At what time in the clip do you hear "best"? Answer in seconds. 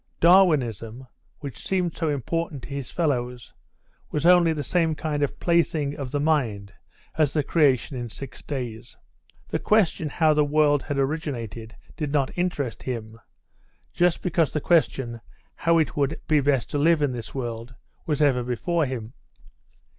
16.39-16.71